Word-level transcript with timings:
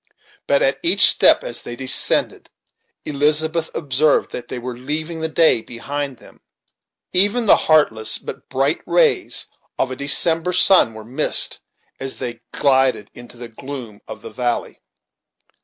But 0.47 0.63
at 0.63 0.79
each 0.81 1.01
step 1.01 1.43
as 1.43 1.61
they 1.61 1.75
descended, 1.75 2.49
Elizabeth 3.05 3.69
observed 3.75 4.31
that 4.31 4.47
they 4.47 4.57
were 4.57 4.75
leaving 4.75 5.19
the 5.21 5.29
day 5.29 5.61
behind 5.61 6.17
them. 6.17 6.41
Even 7.13 7.45
the 7.45 7.55
heartless 7.69 8.17
but 8.17 8.49
bright 8.49 8.81
rays 8.87 9.45
of 9.77 9.91
a 9.91 9.95
December 9.95 10.53
sun 10.53 10.95
were 10.95 11.05
missed 11.05 11.59
as 11.99 12.15
they 12.15 12.41
glided 12.51 13.11
into 13.13 13.37
the 13.37 13.49
cold 13.49 13.57
gloom 13.57 14.01
of 14.07 14.23
the 14.23 14.31
valley. 14.31 14.81